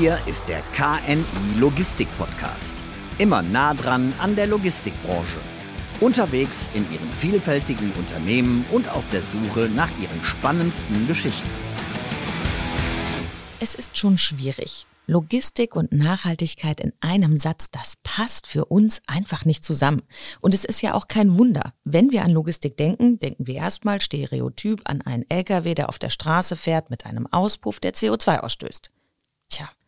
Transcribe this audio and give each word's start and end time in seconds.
Hier 0.00 0.18
ist 0.24 0.48
der 0.48 0.62
KNI 0.72 1.22
Logistik 1.60 2.08
Podcast. 2.16 2.74
Immer 3.18 3.42
nah 3.42 3.74
dran 3.74 4.14
an 4.20 4.34
der 4.34 4.46
Logistikbranche. 4.46 5.36
Unterwegs 6.00 6.70
in 6.72 6.90
ihren 6.90 7.10
vielfältigen 7.10 7.92
Unternehmen 7.98 8.64
und 8.72 8.88
auf 8.88 9.04
der 9.10 9.20
Suche 9.20 9.68
nach 9.76 9.90
ihren 10.00 10.24
spannendsten 10.24 11.06
Geschichten. 11.06 11.50
Es 13.60 13.74
ist 13.74 13.98
schon 13.98 14.16
schwierig. 14.16 14.86
Logistik 15.06 15.76
und 15.76 15.92
Nachhaltigkeit 15.92 16.80
in 16.80 16.94
einem 17.00 17.36
Satz, 17.36 17.70
das 17.70 17.96
passt 18.02 18.46
für 18.46 18.64
uns 18.64 19.02
einfach 19.06 19.44
nicht 19.44 19.62
zusammen. 19.62 20.00
Und 20.40 20.54
es 20.54 20.64
ist 20.64 20.80
ja 20.80 20.94
auch 20.94 21.06
kein 21.06 21.36
Wunder. 21.36 21.74
Wenn 21.84 22.12
wir 22.12 22.24
an 22.24 22.30
Logistik 22.30 22.78
denken, 22.78 23.18
denken 23.20 23.46
wir 23.46 23.56
erstmal 23.56 24.00
stereotyp 24.00 24.88
an 24.88 25.02
einen 25.02 25.28
LKW, 25.28 25.74
der 25.74 25.90
auf 25.90 25.98
der 25.98 26.08
Straße 26.08 26.56
fährt 26.56 26.88
mit 26.88 27.04
einem 27.04 27.26
Auspuff, 27.26 27.78
der 27.78 27.92
CO2 27.92 28.38
ausstößt. 28.38 28.90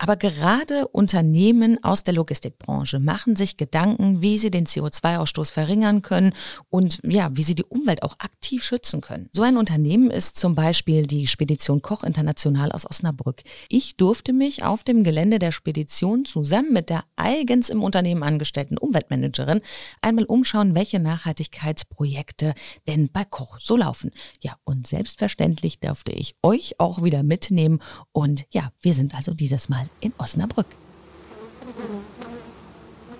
aber 0.00 0.16
gerade 0.16 0.88
Unternehmen 0.88 1.84
aus 1.84 2.04
der 2.04 2.14
Logistikbranche 2.14 2.98
machen 2.98 3.36
sich 3.36 3.58
Gedanken, 3.58 4.22
wie 4.22 4.38
sie 4.38 4.50
den 4.50 4.64
CO2-Ausstoß 4.64 5.52
verringern 5.52 6.00
können 6.00 6.32
und 6.70 7.00
ja, 7.04 7.28
wie 7.34 7.42
sie 7.42 7.54
die 7.54 7.64
Umwelt 7.64 8.02
auch 8.02 8.14
aktiv 8.18 8.64
schützen 8.64 9.02
können. 9.02 9.28
So 9.34 9.42
ein 9.42 9.58
Unternehmen 9.58 10.10
ist 10.10 10.38
zum 10.38 10.54
Beispiel 10.54 11.06
die 11.06 11.26
Spedition 11.26 11.82
Koch 11.82 12.02
International 12.02 12.72
aus 12.72 12.88
Osnabrück. 12.88 13.42
Ich 13.68 13.98
durfte 13.98 14.32
mich 14.32 14.64
auf 14.64 14.84
dem 14.84 15.04
Gelände 15.04 15.38
der 15.38 15.52
Spedition 15.52 16.24
zusammen 16.24 16.72
mit 16.72 16.88
der 16.88 17.04
eigens 17.16 17.68
im 17.68 17.82
Unternehmen 17.82 18.22
angestellten 18.22 18.78
Umweltmanagerin 18.78 19.60
einmal 20.00 20.24
umschauen, 20.24 20.74
welche 20.74 20.98
Nachhaltigkeitsprojekte 20.98 22.54
denn 22.88 23.10
bei 23.12 23.26
Koch 23.26 23.58
so 23.60 23.76
laufen. 23.76 24.12
Ja, 24.40 24.56
und 24.64 24.86
selbstverständlich 24.86 25.78
durfte 25.78 26.12
ich 26.12 26.36
euch 26.42 26.80
auch 26.80 27.02
wieder 27.02 27.22
mitnehmen 27.22 27.82
und 28.12 28.46
ja, 28.50 28.72
wir 28.80 28.94
sind 28.94 29.14
also 29.14 29.34
dieses 29.34 29.68
Mal 29.68 29.89
in 30.00 30.12
Osnabrück. 30.18 30.66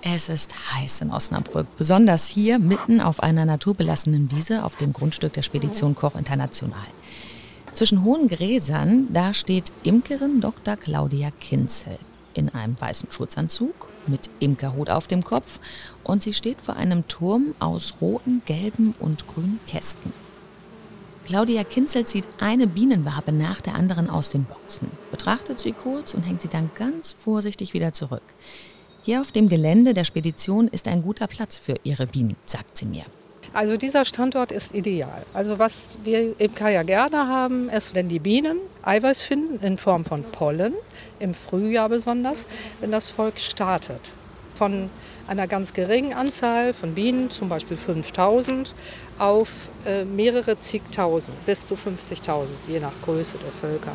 Es 0.01 0.29
ist 0.29 0.73
heiß 0.73 1.01
in 1.01 1.11
Osnabrück, 1.11 1.67
besonders 1.77 2.27
hier 2.27 2.57
mitten 2.57 3.01
auf 3.01 3.21
einer 3.21 3.45
naturbelassenen 3.45 4.31
Wiese 4.31 4.65
auf 4.65 4.75
dem 4.75 4.93
Grundstück 4.93 5.33
der 5.33 5.43
Spedition 5.43 5.95
Koch 5.95 6.15
International. 6.15 6.87
Zwischen 7.75 8.03
hohen 8.03 8.27
Gräsern, 8.27 9.07
da 9.13 9.33
steht 9.33 9.71
Imkerin 9.83 10.41
Dr. 10.41 10.75
Claudia 10.75 11.31
Kinzel 11.39 11.99
in 12.33 12.49
einem 12.49 12.79
weißen 12.79 13.11
Schutzanzug 13.11 13.89
mit 14.07 14.29
Imkerhut 14.39 14.89
auf 14.89 15.07
dem 15.07 15.23
Kopf 15.23 15.59
und 16.03 16.23
sie 16.23 16.33
steht 16.33 16.61
vor 16.61 16.75
einem 16.77 17.07
Turm 17.07 17.53
aus 17.59 17.95
roten, 18.01 18.41
gelben 18.45 18.95
und 18.99 19.27
grünen 19.27 19.59
Kästen. 19.67 20.13
Claudia 21.25 21.63
Kinzel 21.63 22.05
zieht 22.05 22.25
eine 22.39 22.67
Bienenwabe 22.67 23.31
nach 23.31 23.61
der 23.61 23.75
anderen 23.75 24.09
aus 24.09 24.31
den 24.31 24.43
Boxen, 24.43 24.89
betrachtet 25.11 25.59
sie 25.59 25.71
kurz 25.71 26.13
und 26.13 26.23
hängt 26.23 26.41
sie 26.41 26.47
dann 26.47 26.71
ganz 26.75 27.13
vorsichtig 27.13 27.73
wieder 27.73 27.93
zurück. 27.93 28.23
Hier 29.03 29.21
auf 29.21 29.31
dem 29.31 29.49
Gelände 29.49 29.93
der 29.93 30.03
Spedition 30.03 30.67
ist 30.67 30.87
ein 30.87 31.01
guter 31.01 31.27
Platz 31.27 31.57
für 31.57 31.75
ihre 31.83 32.07
Bienen, 32.07 32.35
sagt 32.45 32.77
sie 32.77 32.85
mir. 32.85 33.05
Also 33.53 33.75
dieser 33.75 34.05
Standort 34.05 34.51
ist 34.51 34.73
ideal. 34.73 35.23
Also 35.33 35.59
was 35.59 35.97
wir 36.03 36.39
im 36.39 36.55
Kaya 36.55 36.83
gerne 36.83 37.27
haben, 37.27 37.69
ist, 37.69 37.93
wenn 37.95 38.07
die 38.07 38.19
Bienen 38.19 38.57
Eiweiß 38.83 39.23
finden 39.23 39.63
in 39.65 39.77
Form 39.77 40.05
von 40.05 40.23
Pollen, 40.23 40.73
im 41.19 41.33
Frühjahr 41.33 41.89
besonders, 41.89 42.47
wenn 42.79 42.91
das 42.91 43.09
Volk 43.09 43.39
startet. 43.39 44.13
Von 44.61 44.91
einer 45.27 45.47
ganz 45.47 45.73
geringen 45.73 46.13
Anzahl 46.13 46.73
von 46.73 46.93
Bienen, 46.93 47.31
zum 47.31 47.49
Beispiel 47.49 47.77
5000, 47.77 48.75
auf 49.17 49.49
äh, 49.87 50.05
mehrere 50.05 50.59
zigtausend, 50.59 51.35
bis 51.47 51.65
zu 51.65 51.73
50.000, 51.73 52.43
je 52.67 52.79
nach 52.79 52.91
Größe 53.03 53.39
der 53.39 53.51
Völker. 53.53 53.93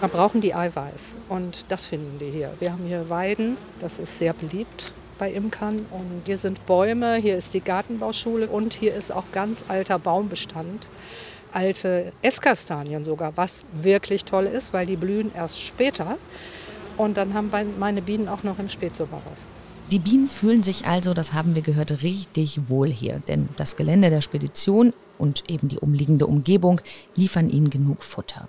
Da 0.00 0.08
brauchen 0.08 0.40
die 0.40 0.52
Eiweiß 0.52 1.14
und 1.28 1.64
das 1.68 1.86
finden 1.86 2.18
die 2.18 2.28
hier. 2.28 2.50
Wir 2.58 2.72
haben 2.72 2.84
hier 2.88 3.08
Weiden, 3.08 3.56
das 3.78 4.00
ist 4.00 4.18
sehr 4.18 4.32
beliebt 4.32 4.92
bei 5.16 5.30
Imkern 5.30 5.86
und 5.92 6.22
hier 6.24 6.38
sind 6.38 6.66
Bäume, 6.66 7.14
hier 7.14 7.36
ist 7.36 7.54
die 7.54 7.60
Gartenbauschule 7.62 8.48
und 8.48 8.74
hier 8.74 8.96
ist 8.96 9.12
auch 9.12 9.30
ganz 9.30 9.64
alter 9.68 10.00
Baumbestand, 10.00 10.88
alte 11.52 12.12
Esskastanien 12.20 13.04
sogar, 13.04 13.36
was 13.36 13.64
wirklich 13.72 14.24
toll 14.24 14.46
ist, 14.46 14.72
weil 14.72 14.86
die 14.86 14.96
blühen 14.96 15.30
erst 15.36 15.62
später 15.62 16.18
und 16.96 17.16
dann 17.16 17.32
haben 17.32 17.52
meine 17.78 18.02
Bienen 18.02 18.28
auch 18.28 18.42
noch 18.42 18.58
im 18.58 18.68
Spätsommer 18.68 19.20
was. 19.30 19.42
Die 19.90 19.98
Bienen 19.98 20.28
fühlen 20.28 20.62
sich 20.62 20.86
also, 20.86 21.12
das 21.14 21.34
haben 21.34 21.54
wir 21.54 21.62
gehört, 21.62 22.02
richtig 22.02 22.68
wohl 22.68 22.88
hier, 22.88 23.22
denn 23.28 23.48
das 23.56 23.76
Gelände 23.76 24.10
der 24.10 24.22
Spedition 24.22 24.92
und 25.18 25.44
eben 25.48 25.68
die 25.68 25.78
umliegende 25.78 26.26
Umgebung 26.26 26.80
liefern 27.14 27.50
ihnen 27.50 27.70
genug 27.70 28.02
Futter. 28.02 28.48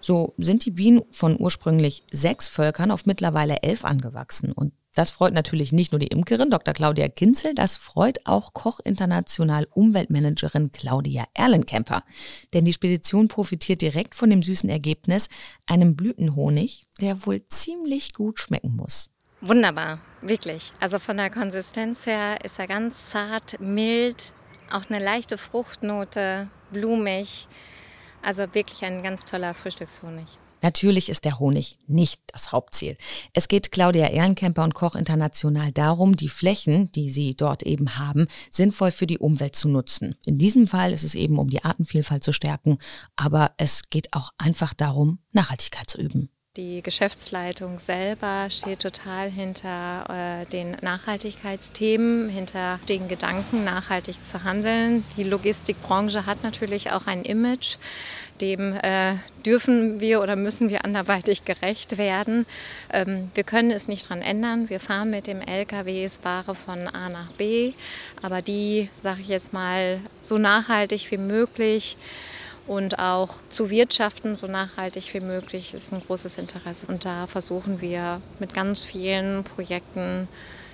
So 0.00 0.34
sind 0.38 0.64
die 0.66 0.72
Bienen 0.72 1.02
von 1.12 1.38
ursprünglich 1.38 2.02
sechs 2.10 2.48
Völkern 2.48 2.90
auf 2.90 3.06
mittlerweile 3.06 3.62
elf 3.62 3.84
angewachsen 3.84 4.52
und 4.52 4.72
das 4.94 5.10
freut 5.10 5.32
natürlich 5.32 5.72
nicht 5.72 5.92
nur 5.92 5.98
die 5.98 6.08
Imkerin 6.08 6.50
Dr. 6.50 6.74
Claudia 6.74 7.08
Kinzel, 7.08 7.54
das 7.54 7.78
freut 7.78 8.26
auch 8.26 8.52
Koch 8.52 8.78
International 8.80 9.66
Umweltmanagerin 9.70 10.70
Claudia 10.72 11.24
Erlenkämper. 11.32 12.04
Denn 12.52 12.66
die 12.66 12.74
Spedition 12.74 13.28
profitiert 13.28 13.80
direkt 13.80 14.14
von 14.14 14.28
dem 14.28 14.42
süßen 14.42 14.68
Ergebnis, 14.68 15.30
einem 15.64 15.96
Blütenhonig, 15.96 16.86
der 17.00 17.24
wohl 17.24 17.46
ziemlich 17.48 18.12
gut 18.12 18.38
schmecken 18.38 18.76
muss. 18.76 19.11
Wunderbar, 19.44 19.98
wirklich. 20.20 20.72
Also 20.78 21.00
von 21.00 21.16
der 21.16 21.28
Konsistenz 21.28 22.06
her 22.06 22.36
ist 22.44 22.60
er 22.60 22.68
ganz 22.68 23.10
zart, 23.10 23.58
mild, 23.58 24.32
auch 24.70 24.88
eine 24.88 25.04
leichte 25.04 25.36
Fruchtnote, 25.36 26.48
blumig. 26.70 27.48
Also 28.22 28.44
wirklich 28.54 28.84
ein 28.84 29.02
ganz 29.02 29.24
toller 29.24 29.52
Frühstückshonig. 29.52 30.38
Natürlich 30.62 31.08
ist 31.08 31.24
der 31.24 31.40
Honig 31.40 31.80
nicht 31.88 32.20
das 32.28 32.52
Hauptziel. 32.52 32.96
Es 33.32 33.48
geht 33.48 33.72
Claudia 33.72 34.10
Ehrenkemper 34.10 34.62
und 34.62 34.74
Koch 34.74 34.94
International 34.94 35.72
darum, 35.72 36.14
die 36.14 36.28
Flächen, 36.28 36.92
die 36.92 37.10
sie 37.10 37.34
dort 37.34 37.64
eben 37.64 37.98
haben, 37.98 38.28
sinnvoll 38.52 38.92
für 38.92 39.08
die 39.08 39.18
Umwelt 39.18 39.56
zu 39.56 39.68
nutzen. 39.68 40.14
In 40.24 40.38
diesem 40.38 40.68
Fall 40.68 40.92
ist 40.92 41.02
es 41.02 41.16
eben 41.16 41.40
um 41.40 41.50
die 41.50 41.64
Artenvielfalt 41.64 42.22
zu 42.22 42.32
stärken, 42.32 42.78
aber 43.16 43.50
es 43.56 43.90
geht 43.90 44.12
auch 44.12 44.30
einfach 44.38 44.72
darum, 44.72 45.18
Nachhaltigkeit 45.32 45.90
zu 45.90 46.00
üben. 46.00 46.30
Die 46.58 46.82
Geschäftsleitung 46.82 47.78
selber 47.78 48.48
steht 48.50 48.80
total 48.80 49.30
hinter 49.30 50.42
äh, 50.42 50.46
den 50.50 50.72
Nachhaltigkeitsthemen, 50.82 52.28
hinter 52.28 52.78
den 52.90 53.08
Gedanken, 53.08 53.64
nachhaltig 53.64 54.22
zu 54.22 54.44
handeln. 54.44 55.02
Die 55.16 55.24
Logistikbranche 55.24 56.26
hat 56.26 56.42
natürlich 56.42 56.92
auch 56.92 57.06
ein 57.06 57.22
Image, 57.22 57.78
dem 58.42 58.74
äh, 58.74 59.14
dürfen 59.46 60.00
wir 60.00 60.20
oder 60.20 60.36
müssen 60.36 60.68
wir 60.68 60.84
anderweitig 60.84 61.46
gerecht 61.46 61.96
werden. 61.96 62.44
Ähm, 62.92 63.30
wir 63.32 63.44
können 63.44 63.70
es 63.70 63.88
nicht 63.88 64.10
dran 64.10 64.20
ändern. 64.20 64.68
Wir 64.68 64.78
fahren 64.78 65.08
mit 65.08 65.28
dem 65.28 65.40
LKWs 65.40 66.20
Ware 66.22 66.54
von 66.54 66.86
A 66.86 67.08
nach 67.08 67.32
B, 67.32 67.72
aber 68.20 68.42
die, 68.42 68.90
sage 68.92 69.22
ich 69.22 69.28
jetzt 69.28 69.54
mal, 69.54 70.02
so 70.20 70.36
nachhaltig 70.36 71.10
wie 71.12 71.16
möglich 71.16 71.96
und 72.72 72.98
auch 72.98 73.34
zu 73.50 73.68
wirtschaften, 73.68 74.34
so 74.34 74.46
nachhaltig 74.46 75.12
wie 75.12 75.20
möglich, 75.20 75.74
ist 75.74 75.92
ein 75.92 76.02
großes 76.06 76.38
Interesse. 76.38 76.86
Und 76.86 77.04
da 77.04 77.26
versuchen 77.26 77.82
wir 77.82 78.22
mit 78.38 78.54
ganz 78.54 78.84
vielen 78.84 79.44
Projekten 79.44 80.26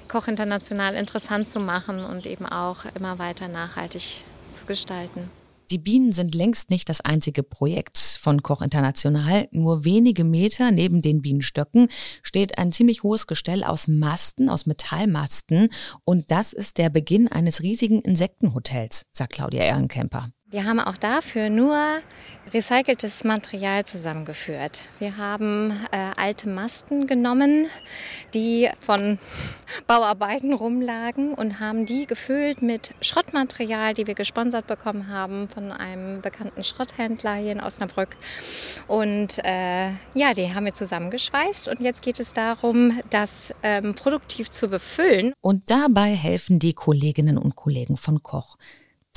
Koch 0.06 0.28
International 0.28 0.94
interessant 0.94 1.48
zu 1.48 1.58
machen 1.58 2.04
und 2.04 2.26
eben 2.26 2.46
auch 2.46 2.84
immer 2.94 3.18
weiter 3.18 3.48
nachhaltig 3.48 4.22
zu 4.48 4.64
gestalten. 4.64 5.28
Die 5.72 5.78
Bienen 5.78 6.12
sind 6.12 6.34
längst 6.34 6.70
nicht 6.70 6.88
das 6.88 7.00
einzige 7.02 7.42
Projekt 7.42 7.98
von 7.98 8.42
Koch 8.42 8.62
International. 8.62 9.48
Nur 9.50 9.84
wenige 9.84 10.24
Meter 10.24 10.70
neben 10.70 11.02
den 11.02 11.20
Bienenstöcken 11.20 11.88
steht 12.22 12.58
ein 12.58 12.72
ziemlich 12.72 13.02
hohes 13.02 13.26
Gestell 13.26 13.64
aus 13.64 13.88
Masten, 13.88 14.48
aus 14.48 14.66
Metallmasten. 14.66 15.68
Und 16.04 16.30
das 16.30 16.52
ist 16.52 16.78
der 16.78 16.90
Beginn 16.90 17.28
eines 17.28 17.60
riesigen 17.60 18.00
Insektenhotels, 18.00 19.02
sagt 19.12 19.32
Claudia 19.32 19.64
Ehrenkemper. 19.64 20.30
Wir 20.50 20.64
haben 20.64 20.80
auch 20.80 20.96
dafür 20.96 21.50
nur 21.50 21.76
recyceltes 22.54 23.22
Material 23.22 23.84
zusammengeführt. 23.84 24.80
Wir 24.98 25.18
haben 25.18 25.72
äh, 25.92 26.12
alte 26.16 26.48
Masten 26.48 27.06
genommen, 27.06 27.66
die 28.32 28.70
von 28.80 29.18
Bauarbeiten 29.86 30.54
rumlagen 30.54 31.34
und 31.34 31.60
haben 31.60 31.84
die 31.84 32.06
gefüllt 32.06 32.62
mit 32.62 32.94
Schrottmaterial, 33.02 33.92
die 33.92 34.06
wir 34.06 34.14
gesponsert 34.14 34.66
bekommen 34.66 35.08
haben 35.08 35.50
von 35.50 35.70
einem 35.70 36.22
bekannten 36.22 36.64
Schrotthändler 36.64 37.34
hier 37.34 37.52
in 37.52 37.60
Osnabrück. 37.60 38.16
Und 38.86 39.44
äh, 39.44 39.90
ja, 40.14 40.32
die 40.34 40.54
haben 40.54 40.64
wir 40.64 40.72
zusammengeschweißt 40.72 41.68
und 41.68 41.80
jetzt 41.80 42.00
geht 42.00 42.20
es 42.20 42.32
darum, 42.32 42.98
das 43.10 43.52
ähm, 43.62 43.94
produktiv 43.94 44.50
zu 44.50 44.68
befüllen. 44.68 45.34
Und 45.42 45.64
dabei 45.68 46.14
helfen 46.14 46.58
die 46.58 46.72
Kolleginnen 46.72 47.36
und 47.36 47.54
Kollegen 47.54 47.98
von 47.98 48.22
Koch. 48.22 48.56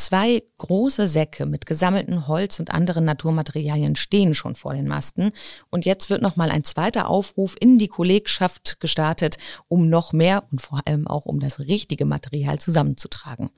Zwei 0.02 0.42
große 0.58 1.08
Säcke 1.08 1.46
mit 1.46 1.68
gesammelten 1.68 2.28
Holz 2.28 2.60
und 2.60 2.72
anderen 2.72 3.06
Naturmaterialien 3.06 3.96
stehen 3.96 4.34
schon 4.34 4.56
vor 4.56 4.74
den 4.74 4.88
Masten. 4.88 5.32
Und 5.70 5.86
jetzt 5.86 6.10
wird 6.10 6.24
nochmal 6.24 6.50
ein 6.50 6.64
zweiter 6.64 7.08
Aufruf 7.08 7.56
in 7.60 7.78
die 7.78 7.88
Kollegschaft 7.88 8.80
gestartet, 8.80 9.38
um 9.68 9.90
noch 9.90 10.12
mehr 10.12 10.46
und 10.52 10.60
vor 10.60 10.82
allem 10.86 11.08
auch 11.08 11.28
um 11.28 11.40
das 11.40 11.60
richtige 11.60 12.06
Material 12.06 12.58
zusammenzutragen. 12.58 13.52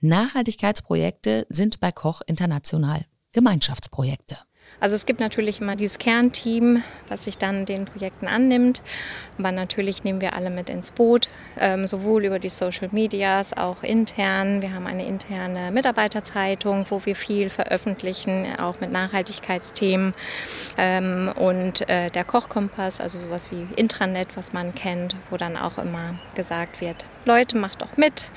Nachhaltigkeitsprojekte 0.00 1.46
sind 1.48 1.78
bei 1.78 1.92
Koch 1.92 2.22
international 2.26 3.06
Gemeinschaftsprojekte. 3.30 4.36
Also 4.80 4.94
es 4.94 5.06
gibt 5.06 5.18
natürlich 5.18 5.60
immer 5.60 5.74
dieses 5.74 5.98
Kernteam, 5.98 6.84
was 7.08 7.24
sich 7.24 7.36
dann 7.36 7.66
den 7.66 7.84
Projekten 7.84 8.28
annimmt. 8.28 8.82
Aber 9.36 9.50
natürlich 9.50 10.04
nehmen 10.04 10.20
wir 10.20 10.34
alle 10.34 10.50
mit 10.50 10.70
ins 10.70 10.92
Boot, 10.92 11.28
ähm, 11.58 11.86
sowohl 11.88 12.24
über 12.24 12.38
die 12.38 12.48
Social 12.48 12.88
Medias, 12.92 13.56
auch 13.56 13.82
intern. 13.82 14.62
Wir 14.62 14.72
haben 14.74 14.86
eine 14.86 15.04
interne 15.04 15.72
Mitarbeiterzeitung, 15.72 16.86
wo 16.90 17.04
wir 17.04 17.16
viel 17.16 17.50
veröffentlichen, 17.50 18.46
auch 18.58 18.80
mit 18.80 18.92
Nachhaltigkeitsthemen. 18.92 20.14
Ähm, 20.76 21.32
und 21.34 21.88
äh, 21.88 22.10
der 22.10 22.24
Kochkompass, 22.24 23.00
also 23.00 23.18
sowas 23.18 23.50
wie 23.50 23.66
Intranet, 23.74 24.36
was 24.36 24.52
man 24.52 24.74
kennt, 24.74 25.16
wo 25.30 25.36
dann 25.36 25.56
auch 25.56 25.78
immer 25.78 26.14
gesagt 26.36 26.80
wird, 26.80 27.06
Leute, 27.24 27.58
macht 27.58 27.82
doch 27.82 27.96
mit 27.96 28.30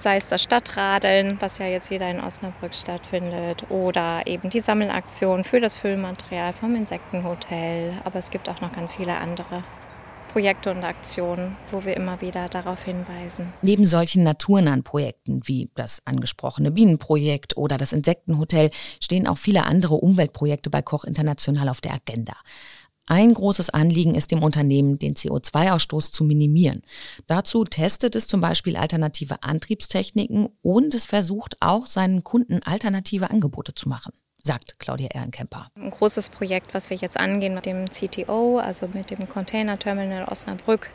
sei 0.00 0.16
es 0.16 0.28
das 0.28 0.42
Stadtradeln, 0.42 1.36
was 1.40 1.58
ja 1.58 1.66
jetzt 1.66 1.90
wieder 1.90 2.10
in 2.10 2.20
Osnabrück 2.20 2.74
stattfindet, 2.74 3.70
oder 3.70 4.26
eben 4.26 4.48
die 4.48 4.60
Sammelaktion 4.60 5.44
für 5.44 5.60
das 5.60 5.76
Füllmaterial 5.76 6.52
vom 6.54 6.74
Insektenhotel. 6.74 7.92
Aber 8.04 8.18
es 8.18 8.30
gibt 8.30 8.48
auch 8.48 8.60
noch 8.62 8.72
ganz 8.72 8.94
viele 8.94 9.18
andere 9.18 9.62
Projekte 10.32 10.70
und 10.70 10.84
Aktionen, 10.84 11.56
wo 11.70 11.84
wir 11.84 11.96
immer 11.96 12.20
wieder 12.20 12.48
darauf 12.48 12.84
hinweisen. 12.84 13.52
Neben 13.62 13.84
solchen 13.84 14.22
naturnahen 14.22 14.84
Projekten 14.84 15.40
wie 15.44 15.68
das 15.74 16.00
angesprochene 16.04 16.70
Bienenprojekt 16.70 17.56
oder 17.56 17.76
das 17.78 17.92
Insektenhotel 17.92 18.70
stehen 19.00 19.26
auch 19.26 19.38
viele 19.38 19.64
andere 19.64 19.96
Umweltprojekte 19.96 20.70
bei 20.70 20.82
Koch 20.82 21.04
International 21.04 21.68
auf 21.68 21.80
der 21.80 21.94
Agenda. 21.94 22.34
Ein 23.10 23.34
großes 23.34 23.70
Anliegen 23.70 24.14
ist 24.14 24.30
dem 24.30 24.40
Unternehmen, 24.40 25.00
den 25.00 25.14
CO2-Ausstoß 25.14 26.12
zu 26.12 26.22
minimieren. 26.22 26.82
Dazu 27.26 27.64
testet 27.64 28.14
es 28.14 28.28
zum 28.28 28.40
Beispiel 28.40 28.76
alternative 28.76 29.42
Antriebstechniken 29.42 30.48
und 30.62 30.94
es 30.94 31.06
versucht 31.06 31.56
auch 31.58 31.86
seinen 31.86 32.22
Kunden 32.22 32.62
alternative 32.62 33.28
Angebote 33.28 33.74
zu 33.74 33.88
machen 33.88 34.12
sagt 34.42 34.78
Claudia 34.78 35.08
Ehrenkemper. 35.12 35.68
Ein 35.76 35.90
großes 35.90 36.30
Projekt, 36.30 36.72
was 36.74 36.90
wir 36.90 36.96
jetzt 36.96 37.18
angehen 37.18 37.54
mit 37.54 37.66
dem 37.66 37.86
CTO, 37.90 38.58
also 38.58 38.88
mit 38.92 39.10
dem 39.10 39.28
Container 39.28 39.78
Terminal 39.78 40.24
Osnabrück, 40.24 40.90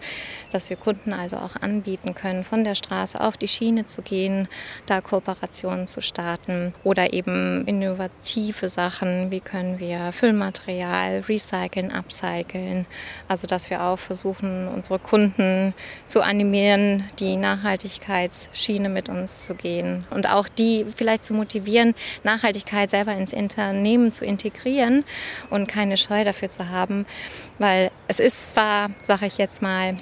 dass 0.51 0.69
wir 0.69 0.77
Kunden 0.77 1.13
also 1.13 1.37
auch 1.37 1.55
anbieten 1.61 2.15
können, 2.15 2.43
von 2.43 2.63
der 2.63 2.75
Straße 2.75 3.19
auf 3.19 3.37
die 3.37 3.47
Schiene 3.47 3.85
zu 3.85 4.01
gehen, 4.01 4.47
da 4.85 5.01
Kooperationen 5.01 5.87
zu 5.87 6.01
starten 6.01 6.73
oder 6.83 7.13
eben 7.13 7.65
innovative 7.67 8.69
Sachen, 8.69 9.31
wie 9.31 9.41
können 9.41 9.79
wir 9.79 10.11
Füllmaterial 10.11 11.19
recyceln, 11.27 11.91
upcyclen, 11.91 12.85
also 13.27 13.47
dass 13.47 13.69
wir 13.69 13.83
auch 13.83 13.99
versuchen, 13.99 14.67
unsere 14.67 14.99
Kunden 14.99 15.73
zu 16.07 16.21
animieren, 16.21 17.03
die 17.19 17.37
Nachhaltigkeitsschiene 17.37 18.89
mit 18.89 19.09
uns 19.09 19.45
zu 19.45 19.55
gehen 19.55 20.05
und 20.09 20.29
auch 20.29 20.47
die 20.47 20.85
vielleicht 20.85 21.23
zu 21.23 21.33
motivieren, 21.33 21.93
Nachhaltigkeit 22.23 22.89
selber 22.89 23.13
ins 23.13 23.34
Unternehmen 23.35 24.11
zu 24.11 24.25
integrieren 24.25 25.03
und 25.49 25.67
keine 25.67 25.97
Scheu 25.97 26.23
dafür 26.23 26.49
zu 26.49 26.69
haben, 26.69 27.05
weil 27.59 27.91
es 28.07 28.19
ist 28.19 28.49
zwar, 28.49 28.89
sage 29.03 29.25
ich 29.25 29.37
jetzt 29.37 29.61
mal, 29.61 29.95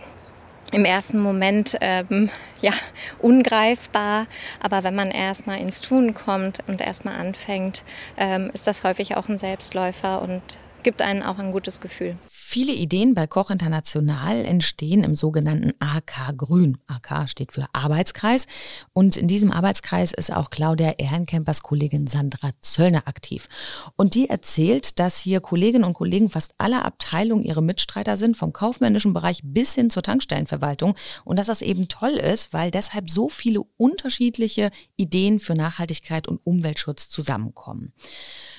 im 0.71 0.85
ersten 0.85 1.19
Moment 1.19 1.77
ähm, 1.81 2.29
ja, 2.61 2.73
ungreifbar, 3.19 4.25
aber 4.59 4.83
wenn 4.83 4.95
man 4.95 5.11
erstmal 5.11 5.59
ins 5.59 5.81
Tun 5.81 6.13
kommt 6.13 6.59
und 6.67 6.81
erstmal 6.81 7.19
anfängt, 7.19 7.83
ähm, 8.17 8.49
ist 8.53 8.65
das 8.65 8.83
häufig 8.83 9.15
auch 9.15 9.29
ein 9.29 9.37
Selbstläufer 9.37 10.21
und 10.21 10.41
gibt 10.81 11.01
einen 11.01 11.21
auch 11.23 11.37
ein 11.37 11.51
gutes 11.51 11.79
Gefühl. 11.79 12.17
Viele 12.53 12.73
Ideen 12.73 13.15
bei 13.15 13.25
Koch 13.25 13.49
International 13.49 14.45
entstehen 14.45 15.03
im 15.03 15.15
sogenannten 15.15 15.73
AK 15.79 16.37
Grün. 16.37 16.77
AK 16.85 17.27
steht 17.27 17.51
für 17.51 17.65
Arbeitskreis. 17.73 18.45
Und 18.93 19.17
in 19.17 19.27
diesem 19.27 19.51
Arbeitskreis 19.51 20.13
ist 20.13 20.31
auch 20.31 20.51
Claudia 20.51 20.91
Ehrenkempers 20.99 21.63
Kollegin 21.63 22.05
Sandra 22.05 22.51
Zöllner 22.61 23.07
aktiv. 23.07 23.49
Und 23.95 24.13
die 24.13 24.29
erzählt, 24.29 24.99
dass 24.99 25.17
hier 25.17 25.41
Kolleginnen 25.41 25.83
und 25.83 25.95
Kollegen 25.95 26.29
fast 26.29 26.53
aller 26.59 26.85
Abteilungen 26.85 27.43
ihre 27.43 27.63
Mitstreiter 27.63 28.17
sind, 28.17 28.37
vom 28.37 28.53
kaufmännischen 28.53 29.15
Bereich 29.15 29.39
bis 29.43 29.73
hin 29.73 29.89
zur 29.89 30.03
Tankstellenverwaltung. 30.03 30.93
Und 31.25 31.39
dass 31.39 31.47
das 31.47 31.63
eben 31.63 31.87
toll 31.87 32.17
ist, 32.17 32.53
weil 32.53 32.69
deshalb 32.69 33.09
so 33.09 33.29
viele 33.29 33.61
unterschiedliche 33.77 34.69
Ideen 34.95 35.39
für 35.39 35.55
Nachhaltigkeit 35.55 36.27
und 36.27 36.45
Umweltschutz 36.45 37.09
zusammenkommen. 37.09 37.93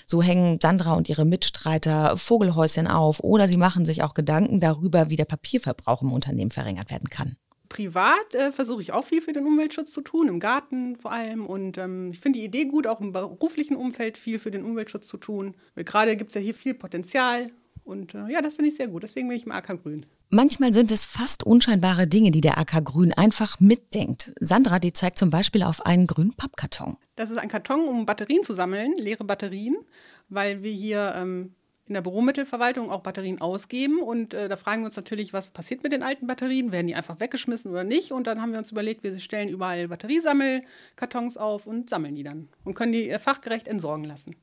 So 0.07 0.23
hängen 0.23 0.59
Sandra 0.61 0.95
und 0.95 1.09
ihre 1.09 1.25
Mitstreiter 1.25 2.17
Vogelhäuschen 2.17 2.87
auf 2.87 3.21
oder 3.21 3.49
sie 3.49 3.57
machen 3.57 3.87
sich 3.87 4.03
auch 4.03 4.15
Gedanken 4.15 4.61
darüber, 4.61 5.11
wie 5.11 5.17
der 5.17 5.25
Papierverbrauch 5.25 6.03
im 6.03 6.13
Unternehmen 6.13 6.51
verringert 6.51 6.91
werden 6.91 7.09
kann. 7.09 7.37
Privat 7.69 8.35
äh, 8.35 8.53
versuche 8.53 8.83
ich 8.83 8.93
auch 8.93 9.05
viel 9.05 9.21
für 9.21 9.33
den 9.33 9.47
Umweltschutz 9.47 9.91
zu 9.91 10.01
tun, 10.01 10.29
im 10.29 10.39
Garten 10.39 10.97
vor 10.97 11.11
allem. 11.11 11.45
Und 11.45 11.77
ähm, 11.77 12.11
ich 12.13 12.21
finde 12.21 12.39
die 12.39 12.45
Idee 12.45 12.67
gut, 12.67 12.87
auch 12.87 13.01
im 13.01 13.13
beruflichen 13.13 13.75
Umfeld 13.77 14.17
viel 14.17 14.39
für 14.39 14.51
den 14.51 14.65
Umweltschutz 14.65 15.09
zu 15.09 15.17
tun. 15.17 15.57
Gerade 15.75 16.17
gibt 16.17 16.31
es 16.31 16.35
ja 16.35 16.41
hier 16.41 16.55
viel 16.55 16.75
Potenzial. 16.75 17.51
Und 17.83 18.15
äh, 18.15 18.29
ja, 18.29 18.43
das 18.43 18.55
finde 18.55 18.69
ich 18.69 18.77
sehr 18.77 18.89
gut. 18.89 19.03
Deswegen 19.03 19.29
bin 19.29 19.37
ich 19.37 19.47
im 19.47 19.53
AK 19.53 19.83
Grün. 19.83 20.07
Manchmal 20.31 20.73
sind 20.73 20.91
es 20.91 21.05
fast 21.05 21.45
unscheinbare 21.45 22.07
Dinge, 22.07 22.31
die 22.31 22.41
der 22.41 22.59
AK 22.59 22.85
Grün 22.85 23.13
einfach 23.13 23.61
mitdenkt. 23.61 24.33
Sandra, 24.41 24.79
die 24.79 24.93
zeigt 24.93 25.19
zum 25.19 25.31
Beispiel 25.31 25.63
auf 25.63 25.85
einen 25.85 26.07
grünen 26.07 26.35
Pappkarton. 26.35 26.97
Das 27.17 27.31
ist 27.31 27.39
ein 27.39 27.49
Karton, 27.49 27.89
um 27.89 28.07
Batterien 28.07 28.43
zu 28.43 28.55
sammeln, 28.55 28.95
leere 28.97 29.25
Batterien, 29.25 29.77
weil 30.29 30.63
wir 30.63 30.73
hier 30.73 31.15
ähm, 31.17 31.55
in 31.87 31.95
der 31.95 32.03
Büromittelverwaltung 32.03 32.91
auch 32.91 33.03
Batterien 33.03 33.41
ausgeben. 33.41 34.01
Und 34.01 34.35
äh, 34.35 34.49
da 34.49 34.57
fragen 34.57 34.83
wir 34.83 34.87
uns 34.87 34.97
natürlich, 34.97 35.33
was 35.33 35.51
passiert 35.51 35.83
mit 35.83 35.93
den 35.93 36.03
alten 36.03 36.27
Batterien? 36.27 36.73
Werden 36.73 36.87
die 36.87 36.95
einfach 36.95 37.21
weggeschmissen 37.21 37.71
oder 37.71 37.85
nicht? 37.85 38.13
Und 38.13 38.27
dann 38.27 38.41
haben 38.41 38.53
wir 38.53 38.59
uns 38.59 38.73
überlegt, 38.73 39.03
wir 39.03 39.19
stellen 39.21 39.49
überall 39.49 39.89
Batteriesammelkartons 39.89 41.37
auf 41.37 41.67
und 41.67 41.91
sammeln 41.91 42.15
die 42.15 42.23
dann 42.23 42.49
und 42.65 42.75
können 42.75 42.93
die 42.93 43.11
äh, 43.11 43.19
fachgerecht 43.19 43.69
entsorgen 43.69 44.05
lassen. 44.05 44.35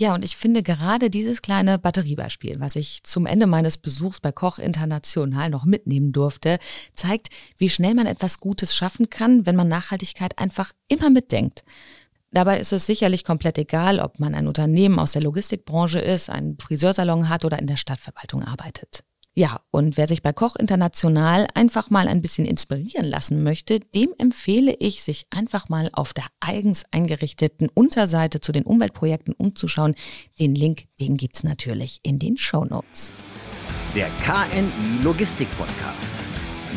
Ja, 0.00 0.14
und 0.14 0.24
ich 0.24 0.34
finde 0.34 0.62
gerade 0.62 1.10
dieses 1.10 1.42
kleine 1.42 1.78
Batteriebeispiel, 1.78 2.58
was 2.58 2.74
ich 2.74 3.02
zum 3.02 3.26
Ende 3.26 3.46
meines 3.46 3.76
Besuchs 3.76 4.18
bei 4.18 4.32
Koch 4.32 4.58
International 4.58 5.50
noch 5.50 5.66
mitnehmen 5.66 6.10
durfte, 6.10 6.58
zeigt, 6.94 7.28
wie 7.58 7.68
schnell 7.68 7.92
man 7.92 8.06
etwas 8.06 8.38
Gutes 8.38 8.74
schaffen 8.74 9.10
kann, 9.10 9.44
wenn 9.44 9.56
man 9.56 9.68
Nachhaltigkeit 9.68 10.38
einfach 10.38 10.72
immer 10.88 11.10
mitdenkt. 11.10 11.64
Dabei 12.30 12.60
ist 12.60 12.72
es 12.72 12.86
sicherlich 12.86 13.24
komplett 13.24 13.58
egal, 13.58 14.00
ob 14.00 14.18
man 14.18 14.34
ein 14.34 14.48
Unternehmen 14.48 14.98
aus 14.98 15.12
der 15.12 15.20
Logistikbranche 15.20 15.98
ist, 15.98 16.30
einen 16.30 16.58
Friseursalon 16.58 17.28
hat 17.28 17.44
oder 17.44 17.58
in 17.58 17.66
der 17.66 17.76
Stadtverwaltung 17.76 18.42
arbeitet. 18.42 19.04
Ja, 19.34 19.60
und 19.70 19.96
wer 19.96 20.08
sich 20.08 20.22
bei 20.22 20.32
Koch 20.32 20.56
International 20.56 21.46
einfach 21.54 21.88
mal 21.88 22.08
ein 22.08 22.20
bisschen 22.20 22.46
inspirieren 22.46 23.06
lassen 23.06 23.44
möchte, 23.44 23.78
dem 23.78 24.12
empfehle 24.18 24.74
ich, 24.80 25.02
sich 25.02 25.26
einfach 25.30 25.68
mal 25.68 25.88
auf 25.92 26.12
der 26.12 26.24
eigens 26.40 26.84
eingerichteten 26.90 27.68
Unterseite 27.68 28.40
zu 28.40 28.50
den 28.50 28.64
Umweltprojekten 28.64 29.34
umzuschauen. 29.34 29.94
Den 30.40 30.56
Link, 30.56 30.86
den 31.00 31.16
gibt's 31.16 31.44
natürlich 31.44 32.00
in 32.02 32.18
den 32.18 32.36
Show 32.36 32.64
Notes. 32.64 33.12
Der 33.94 34.08
KNI 34.24 35.02
Logistik 35.04 35.48
Podcast. 35.56 36.12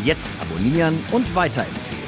Jetzt 0.06 0.32
abonnieren 0.40 0.98
und 1.12 1.36
weiterempfehlen. 1.36 2.03